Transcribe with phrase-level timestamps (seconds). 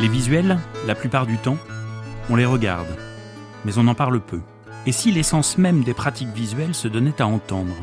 [0.00, 1.58] Les visuels, la plupart du temps,
[2.28, 2.86] on les regarde,
[3.64, 4.40] mais on en parle peu.
[4.86, 7.74] Et si l'essence même des pratiques visuelles se donnait à entendre?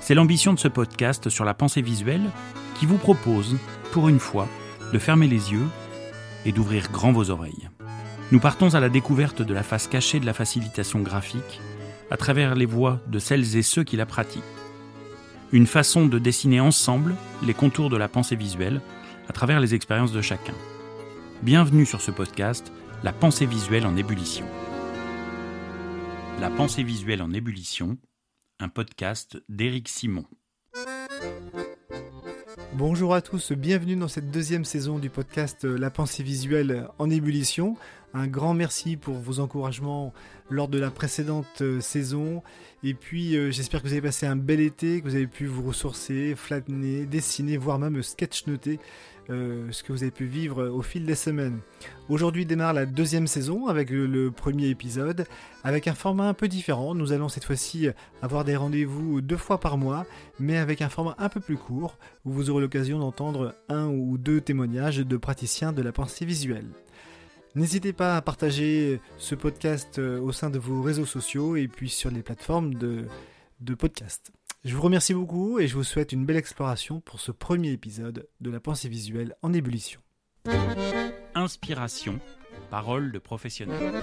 [0.00, 2.30] C'est l'ambition de ce podcast sur la pensée visuelle
[2.78, 3.56] qui vous propose,
[3.92, 4.48] pour une fois,
[4.92, 5.66] de fermer les yeux
[6.46, 7.68] et d'ouvrir grand vos oreilles.
[8.32, 11.60] Nous partons à la découverte de la face cachée de la facilitation graphique
[12.10, 14.42] à travers les voix de celles et ceux qui la pratiquent.
[15.52, 18.80] Une façon de dessiner ensemble les contours de la pensée visuelle
[19.30, 20.54] à travers les expériences de chacun.
[21.44, 22.72] Bienvenue sur ce podcast,
[23.04, 24.44] La pensée visuelle en ébullition.
[26.40, 27.96] La pensée visuelle en ébullition,
[28.58, 30.24] un podcast d'Éric Simon.
[32.72, 37.76] Bonjour à tous, bienvenue dans cette deuxième saison du podcast La pensée visuelle en ébullition.
[38.12, 40.12] Un grand merci pour vos encouragements
[40.48, 42.42] lors de la précédente euh, saison.
[42.82, 45.46] Et puis euh, j'espère que vous avez passé un bel été, que vous avez pu
[45.46, 48.80] vous ressourcer, flâner, dessiner, voire même sketch-noter
[49.28, 51.60] euh, ce que vous avez pu vivre au fil des semaines.
[52.08, 55.24] Aujourd'hui démarre la deuxième saison avec le, premier épisode,
[55.62, 56.96] avec un format un peu différent.
[56.96, 57.90] Nous allons cette fois-ci
[58.22, 60.04] avoir des rendez-vous deux fois par mois,
[60.40, 64.18] mais avec un format un peu plus court, où vous aurez l'occasion d'entendre un ou
[64.18, 66.66] deux témoignages de praticiens de la pensée visuelle.
[67.56, 71.88] N'hésitez pas à partager ce podcast euh, au sein de vos réseaux sociaux et puis
[71.88, 73.06] sur les plateformes de,
[73.60, 74.30] de podcast.
[74.64, 78.28] Je vous remercie beaucoup et je vous souhaite une belle exploration pour ce premier épisode
[78.40, 80.00] de la pensée visuelle en ébullition.
[81.34, 82.20] Inspiration,
[82.70, 83.94] parole de professionnel.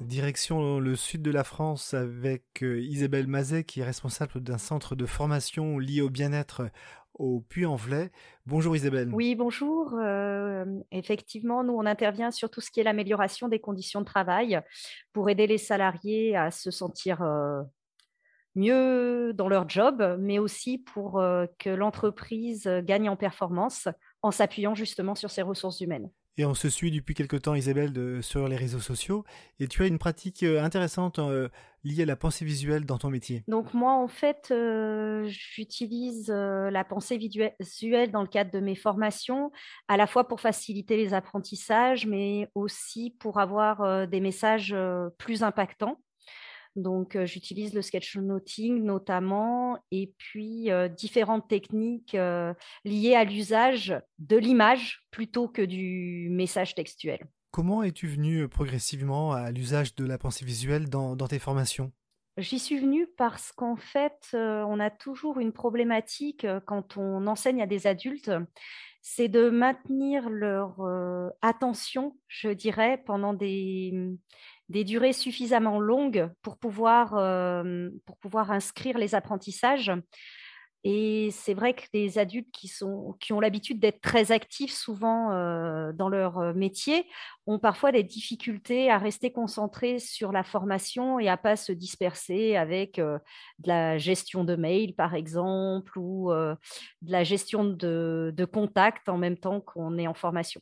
[0.00, 4.94] Direction le sud de la France avec euh, Isabelle Mazet qui est responsable d'un centre
[4.94, 6.68] de formation lié au bien-être
[7.14, 8.10] au Puy-en-Velay.
[8.46, 9.10] Bonjour Isabelle.
[9.12, 9.94] Oui, bonjour.
[9.94, 14.60] Euh, effectivement, nous, on intervient sur tout ce qui est l'amélioration des conditions de travail
[15.12, 17.62] pour aider les salariés à se sentir euh,
[18.54, 23.88] mieux dans leur job, mais aussi pour euh, que l'entreprise gagne en performance
[24.22, 26.10] en s'appuyant justement sur ses ressources humaines.
[26.36, 29.24] Et on se suit depuis quelque temps, Isabelle, sur les réseaux sociaux.
[29.60, 31.48] Et tu as une pratique euh, intéressante euh,
[31.84, 33.44] liée à la pensée visuelle dans ton métier.
[33.46, 39.52] Donc moi, en fait, euh, j'utilise la pensée visuelle dans le cadre de mes formations,
[39.86, 44.74] à la fois pour faciliter les apprentissages, mais aussi pour avoir des messages
[45.18, 45.98] plus impactants.
[46.76, 52.16] Donc, j'utilise le sketchnoting notamment, et puis différentes techniques
[52.84, 57.20] liées à l'usage de l'image plutôt que du message textuel.
[57.50, 61.92] Comment es-tu venu progressivement à l'usage de la pensée visuelle dans, tes formations?
[62.36, 67.66] J'y suis venue parce qu'en fait, on a toujours une problématique quand on enseigne à
[67.66, 68.32] des adultes,
[69.06, 70.80] c'est de maintenir leur
[71.42, 73.92] attention, je dirais, pendant des,
[74.70, 76.56] durées suffisamment longues pour
[77.18, 79.92] euh, pour pouvoir inscrire les apprentissages.
[80.84, 85.32] Et c'est vrai que les adultes qui, sont, qui ont l'habitude d'être très actifs souvent
[85.32, 87.06] euh, dans leur euh, métier
[87.46, 92.56] ont parfois des difficultés à rester concentrés sur la formation et à pas se disperser
[92.56, 93.20] avec de
[93.64, 99.36] la gestion de mail, par exemple, ou de la gestion de, de contact en même
[99.36, 100.60] temps qu'on est en formation.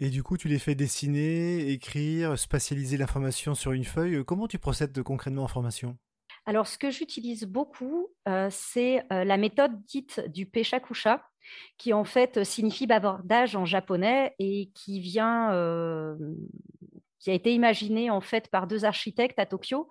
[0.00, 4.24] Et du coup, tu les fais dessiner, écrire, spatialiser l'information sur une feuille.
[4.24, 5.96] Comment tu procèdes concrètement en formation?
[6.46, 11.22] Alors, ce que j'utilise beaucoup, euh, c'est euh, la méthode dite du Peshakusha,
[11.78, 16.16] qui en fait signifie bavardage en japonais et qui vient, euh,
[17.18, 19.88] qui a été imaginé en fait par deux architectes à Tokyo.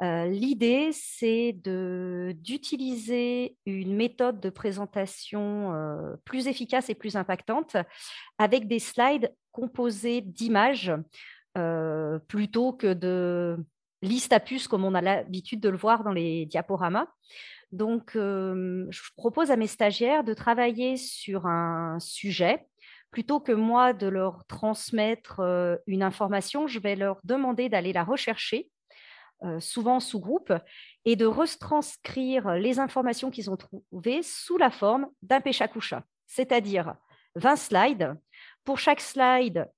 [0.00, 1.52] L'idée, c'est
[2.34, 5.72] d'utiliser une méthode de présentation
[6.24, 7.76] plus efficace et plus impactante
[8.38, 10.92] avec des slides composés d'images
[12.28, 13.58] plutôt que de
[14.02, 17.08] listes à puces comme on a l'habitude de le voir dans les diaporamas.
[17.72, 22.66] Donc, je propose à mes stagiaires de travailler sur un sujet.
[23.10, 25.42] Plutôt que moi de leur transmettre
[25.86, 28.70] une information, je vais leur demander d'aller la rechercher
[29.44, 30.52] euh, souvent sous groupe,
[31.04, 36.96] et de retranscrire les informations qu'ils ont trouvées sous la forme d'un péchakusha, c'est-à-dire
[37.36, 38.16] 20 slides.
[38.64, 39.70] Pour chaque slide,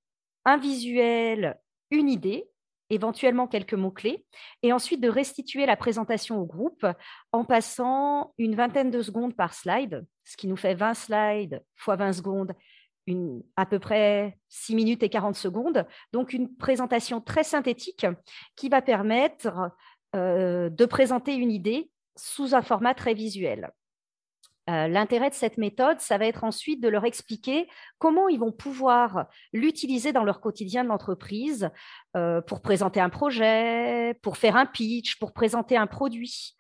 [0.46, 2.49] un visuel, une idée,
[2.90, 4.24] éventuellement quelques mots-clés,
[4.62, 6.86] et ensuite de restituer la présentation au groupe
[7.32, 11.96] en passant une vingtaine de secondes par slide, ce qui nous fait 20 slides fois
[11.96, 12.52] 20 secondes,
[13.56, 15.86] à peu près 6 minutes et 40 secondes.
[16.12, 18.06] Donc, une présentation très synthétique
[18.56, 19.72] qui va permettre
[20.14, 23.70] euh, de présenter une idée sous un format très visuel.
[24.70, 27.68] Euh, l'intérêt de cette méthode, ça va être ensuite de leur expliquer
[27.98, 31.70] comment ils vont pouvoir l'utiliser dans leur quotidien de l'entreprise
[32.16, 36.56] euh, pour présenter un projet, pour faire un pitch, pour présenter un produit.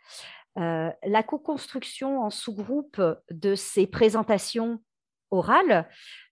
[0.56, 4.82] la co-construction en sous-groupe de ces présentations
[5.30, 5.88] orales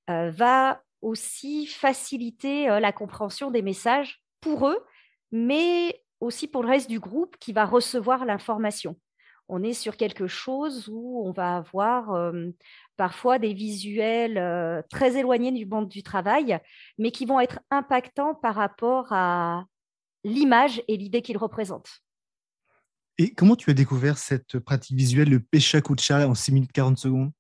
[0.09, 4.85] va aussi faciliter la compréhension des messages pour eux,
[5.31, 8.97] mais aussi pour le reste du groupe qui va recevoir l'information.
[9.49, 12.33] On est sur quelque chose où on va avoir
[12.97, 16.59] parfois des visuels très éloignés du monde du travail,
[16.99, 19.65] mais qui vont être impactants par rapport à
[20.25, 22.03] l'image et l'idée qu'ils représentent.
[23.17, 26.99] Et comment tu as découvert cette pratique visuelle, le Pecha Kucha en 6 minutes 40
[26.99, 27.31] secondes?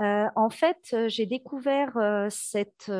[0.00, 1.96] En fait, j'ai découvert
[2.28, 2.92] cette,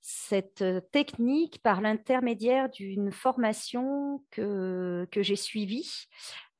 [0.00, 6.06] cette technique par l'intermédiaire d'une formation que, que j'ai suivie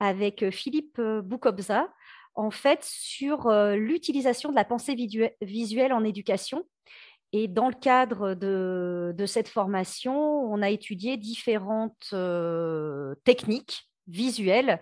[0.00, 1.88] avec Philippe Boukobza,
[2.34, 4.96] en fait, sur l'utilisation de la pensée
[5.40, 6.64] visuelle en éducation.
[7.32, 12.14] Et dans le cadre de, de cette formation, on a étudié différentes
[13.24, 14.80] techniques visuelles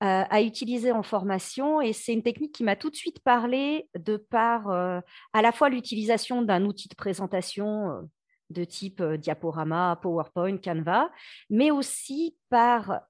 [0.00, 1.80] à utiliser en formation.
[1.80, 5.68] Et c'est une technique qui m'a tout de suite parlé de par à la fois
[5.68, 8.08] l'utilisation d'un outil de présentation
[8.50, 11.10] de type diaporama, PowerPoint, Canva,
[11.48, 13.00] mais aussi par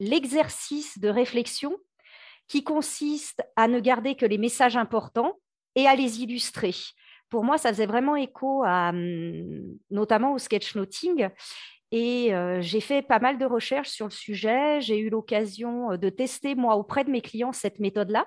[0.00, 1.76] l'exercice de réflexion
[2.48, 5.38] qui consiste à ne garder que les messages importants
[5.74, 6.74] et à les illustrer.
[7.30, 11.28] Pour moi, ça faisait vraiment écho à, mmh, notamment au sketchnoting.
[11.90, 14.80] Et j'ai fait pas mal de recherches sur le sujet.
[14.80, 18.26] J'ai eu l'occasion de tester, moi, auprès de mes clients, cette méthode-là.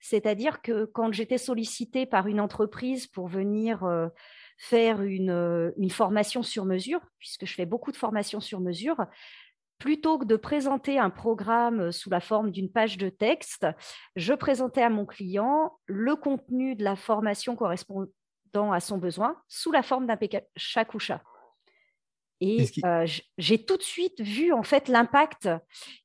[0.00, 3.88] C'est-à-dire que quand j'étais sollicitée par une entreprise pour venir
[4.56, 8.96] faire une, une, formation sur mesure, puisque je fais beaucoup de formations sur mesure,
[9.78, 13.66] plutôt que de présenter un programme sous la forme d'une page de texte,
[14.16, 19.72] je présentais à mon client le contenu de la formation correspondant à son besoin sous
[19.72, 20.18] la forme d'un
[20.56, 21.20] chat.
[22.40, 23.06] Et euh,
[23.38, 25.48] j'ai tout de suite vu en fait l'impact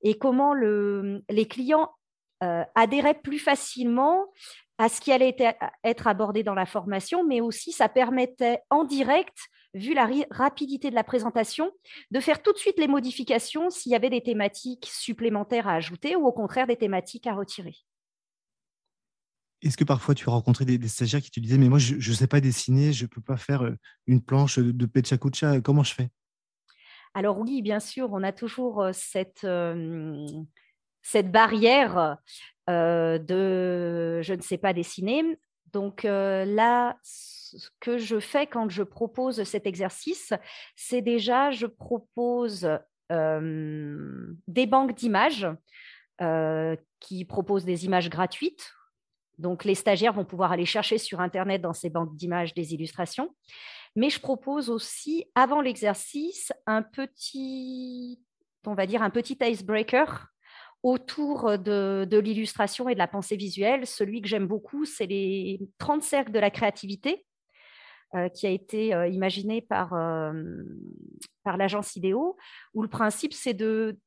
[0.02, 1.90] et comment le, les clients
[2.44, 4.32] euh, adhéraient plus facilement
[4.82, 5.36] à ce qui allait
[5.84, 9.38] être abordé dans la formation, mais aussi ça permettait en direct
[9.76, 11.70] vu la rapidité de la présentation,
[12.10, 16.16] de faire tout de suite les modifications s'il y avait des thématiques supplémentaires à ajouter
[16.16, 17.76] ou au contraire des thématiques à retirer.
[19.62, 22.16] Est-ce que parfois tu as rencontré des, stagiaires qui te disaient Mais moi, je ne
[22.16, 23.76] sais pas dessiner, je ne peux pas faire euh,
[24.08, 26.10] une planche de Pecha Kucha, comment je fais?
[27.14, 30.26] Alors, oui, bien sûr, on a toujours euh, cette, euh,
[31.04, 32.18] cette barrière
[32.72, 35.38] de je ne sais pas dessiner.
[35.74, 40.34] Donc là, ce que je fais quand je propose cet exercice,
[40.76, 42.70] c'est déjà, je propose
[43.10, 45.48] des banques d'images
[47.00, 48.72] qui proposent des images gratuites.
[49.38, 53.36] Donc les stagiaires vont pouvoir aller chercher sur Internet dans ces banques d'images des illustrations.
[53.96, 58.22] Mais je propose aussi, avant l'exercice, un petit,
[58.66, 60.31] on va dire, un petit icebreaker
[60.84, 63.86] autour de, l'illustration et de la pensée visuelle.
[63.86, 67.26] Celui que j'aime beaucoup, c'est les 30 cercles de la créativité,
[68.16, 70.34] euh, qui a été euh, imaginé par, euh,
[71.46, 72.38] l'agence IDEO,
[72.74, 73.98] où le principe, c'est de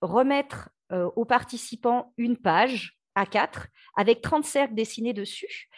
[0.00, 0.70] remettre
[1.16, 3.66] aux participants une page à 4
[3.96, 5.68] avec 30 cercles dessinés dessus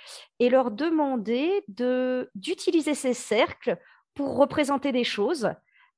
[0.41, 1.65] et leur demander
[2.35, 3.79] d'utiliser ces cercles
[4.15, 5.49] pour représenter des choses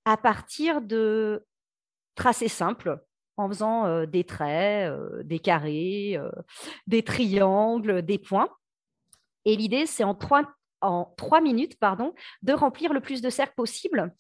[0.05, 1.45] à partir de
[2.15, 3.01] tracés simples
[3.39, 6.31] en faisant euh, des traits, euh, des carrés, euh,
[6.87, 8.51] des triangles, des points.
[9.45, 10.45] Et l'idée, c'est en trois,
[11.41, 14.15] minutes pardon, de remplir le plus de cercles possible.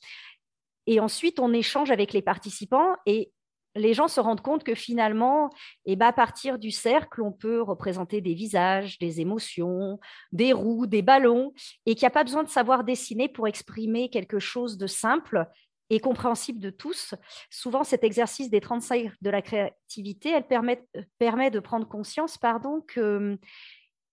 [0.86, 3.32] Et ensuite, on échange avec les participants et
[3.74, 5.50] les gens se rendent compte que finalement,
[5.84, 10.00] eh ben, à partir du cercle, on peut représenter des visages, des émotions,
[10.32, 11.52] des roues, des ballons,
[11.84, 15.46] et qu'il n'y a pas besoin de savoir dessiner pour exprimer quelque chose de simple
[15.90, 17.14] et compréhensible de tous.
[17.50, 20.84] Souvent, cet exercice des 35 de la créativité, elle permet,
[21.18, 23.38] permet de prendre conscience pardon, que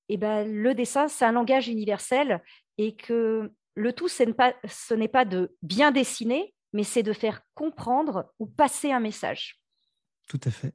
[0.10, 2.42] eh ben, le dessin, c'est un langage universel
[2.78, 4.24] et que le tout, ce
[4.94, 9.60] n'est pas, de bien dessiner, mais c'est de faire comprendre ou passer un message.
[10.28, 10.74] Tout à fait.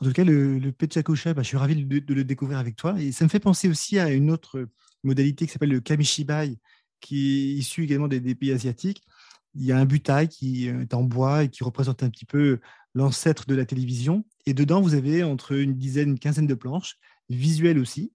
[0.00, 3.00] En tout cas, le, le Pechakusha, bah, je suis ravi de, le découvrir avec toi.
[3.00, 4.68] Et ça me fait penser aussi à une autre
[5.04, 6.58] modalité qui s'appelle le Kamishibai,
[7.00, 9.02] qui est issu également des pays asiatiques
[9.58, 12.60] il y a un butai qui est en bois et qui représente un petit peu
[12.94, 14.24] l'ancêtre de la télévision.
[14.46, 16.96] Et dedans, vous avez entre une dizaine, une quinzaine de planches,
[17.28, 18.12] visuelles aussi.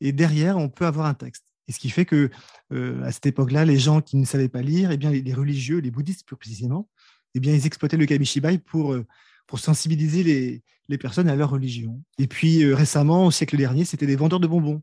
[0.00, 1.44] Et derrière, on peut avoir un texte.
[1.68, 2.30] Et ce qui fait que
[2.72, 5.78] euh, à cette époque-là, les gens qui ne savaient pas lire, eh bien, les, religieux,
[5.78, 6.88] les bouddhistes plus précisément,
[7.34, 9.06] eh bien, ils exploitaient le kamishibai pour, euh,
[9.46, 12.02] pour sensibiliser les, les, personnes à leur religion.
[12.18, 14.82] Et puis euh, récemment, au siècle dernier, c'était des vendeurs de bonbons.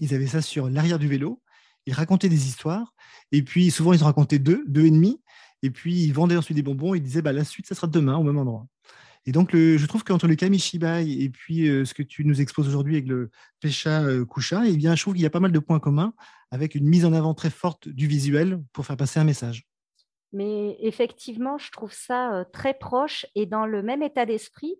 [0.00, 1.40] Ils avaient ça sur l'arrière du vélo.
[1.86, 2.94] Ils racontaient des histoires.
[3.32, 5.20] Et puis souvent, ils en racontaient deux, deux et demi.
[5.64, 6.94] Et puis, ils vendaient ensuite des bonbons.
[6.94, 8.66] Ils disaient, bah, la suite, ça sera demain, au même endroit.
[9.26, 12.68] Et donc, je trouve qu'entre le kamishibai et puis euh, ce que tu nous exposes
[12.68, 13.30] aujourd'hui avec le
[13.60, 16.12] Pesha euh, Kusha, eh bien, je trouve qu'il y a pas mal de points communs
[16.50, 19.66] avec une mise en avant très forte du visuel pour faire passer un message.
[20.34, 24.74] Mais effectivement, je trouve ça euh, très proche et dans le même état d'esprit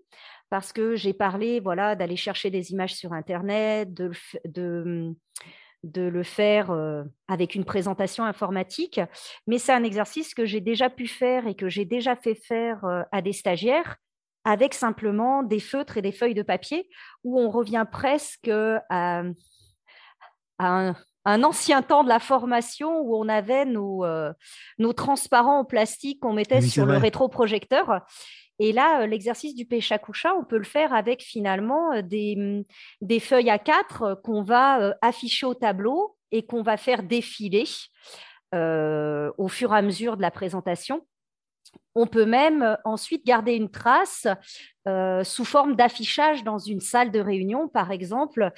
[0.50, 4.10] parce que j'ai parlé voilà, d'aller chercher des images sur Internet, de,
[4.44, 5.14] de,
[5.84, 6.74] de le faire
[7.28, 9.00] avec une présentation informatique,
[9.46, 12.84] mais c'est un exercice que j'ai déjà pu faire et que j'ai déjà fait faire
[13.12, 13.96] à des stagiaires
[14.44, 16.88] avec simplement des feutres et des feuilles de papier,
[17.22, 18.50] où on revient presque
[18.90, 19.22] à,
[20.58, 24.04] un, ancien temps de la formation où on avait nos,
[24.78, 28.02] nos transparents en plastique qu'on mettait sur le rétroprojecteur.
[28.58, 32.62] Et là, l'exercice du péchacoucha, on peut le faire avec finalement des, mmh,
[33.00, 37.64] des feuilles à quatre qu'on va afficher au tableau et qu'on va faire défiler
[38.52, 41.04] au fur et à mesure de la présentation.
[41.96, 44.26] On peut même ensuite garder une trace
[45.22, 48.52] sous forme d'affichage dans une salle de réunion, par exemple,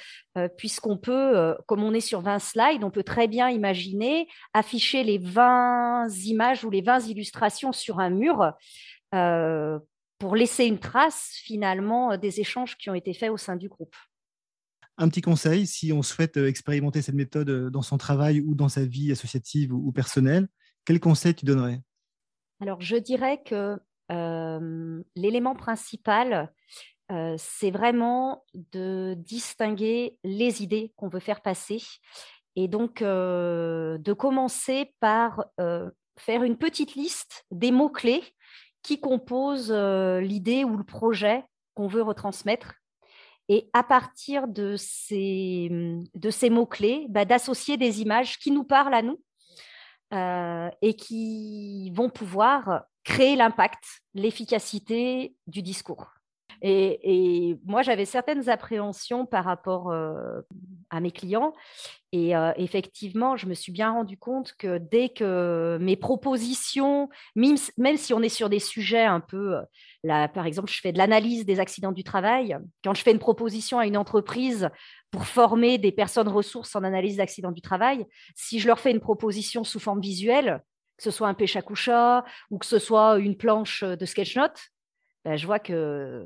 [0.57, 5.17] puisqu'on peut, comme on est sur 20 slides, on peut très bien imaginer afficher les
[5.17, 8.53] 20 images ou les 20 illustrations sur un mur
[9.11, 13.95] pour laisser une trace finalement des échanges qui ont été faits au sein du groupe.
[14.97, 18.83] Un petit conseil, si on souhaite expérimenter cette méthode dans son travail ou dans sa
[18.83, 20.47] vie associative ou personnelle,
[20.85, 21.81] quel conseil tu donnerais?
[22.61, 23.77] Alors, je dirais que
[25.15, 26.51] l'élément principal,
[27.37, 31.83] c'est vraiment de distinguer les idées qu'on veut faire passer
[32.55, 35.45] et donc de commencer par
[36.17, 38.23] faire une petite liste des mots-clés
[38.83, 41.43] qui composent l'idée ou le projet
[41.73, 42.73] qu'on veut retransmettre.
[43.49, 45.71] Et à partir de ces,
[46.31, 49.21] ces mots-clés, bah, d'associer des images qui nous parlent à nous
[50.13, 56.16] euh, et qui vont pouvoir créer l'impact, l'efficacité du discours.
[56.61, 60.41] Et, moi, j'avais certaines appréhensions par rapport euh,
[60.89, 61.53] à mes clients.
[62.13, 67.57] Et euh, effectivement, je me suis bien rendu compte que dès que mes propositions, même,
[67.97, 69.57] si on est sur des sujets un peu,
[70.03, 73.19] là, par exemple, je fais de l'analyse des accidents du travail, quand je fais une
[73.19, 74.69] proposition à une entreprise
[75.11, 79.01] pour former des personnes ressources en analyse d'accidents du travail, si je leur fais une
[79.01, 80.63] proposition sous forme visuelle,
[80.97, 84.59] que ce soit un coucha ou que ce soit une planche de sketchnote,
[85.25, 86.25] ben, je vois que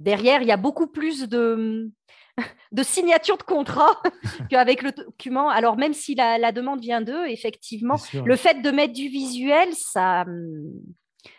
[0.00, 1.90] derrière, il y a beaucoup plus de,
[2.72, 4.02] de signatures de contrat
[4.50, 5.48] qu'avec le document.
[5.48, 10.24] Alors, même si la, demande vient d'eux, effectivement, le fait de mettre du visuel, ça,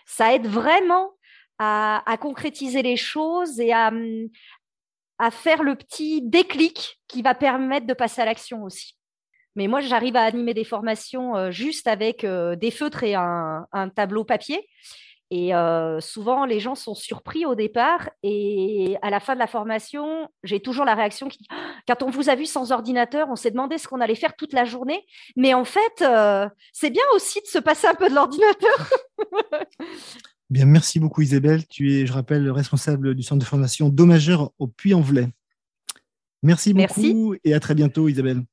[0.05, 1.11] ça aide vraiment
[1.57, 3.91] à, à concrétiser les choses et à,
[5.19, 8.95] à faire le petit déclic qui va permettre de passer à l'action aussi.
[9.55, 13.67] Mais moi, j'arrive à animer des formations euh, juste avec euh, des feutres et un,
[13.95, 14.67] tableau papier.
[15.31, 18.09] Et euh, souvent, les gens sont surpris au départ.
[18.23, 21.47] Et à la fin de la formation, j'ai toujours la réaction qui dit
[21.87, 24.53] Quand on vous a vu sans ordinateur, on s'est demandé ce qu'on allait faire toute
[24.53, 25.05] la journée.
[25.35, 26.03] Mais en fait,
[26.73, 28.89] c'est bien aussi de se passer un peu de l'ordinateur.
[30.49, 31.67] Bien, merci beaucoup Isabelle.
[31.67, 35.27] Tu es, je rappelle, responsable du centre de formation Dommageur au Puy-en-Velay.
[36.41, 38.43] Merci beaucoup et à très bientôt Isabelle.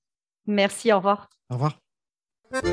[0.47, 1.31] Merci, au revoir.
[1.49, 1.86] Au revoir.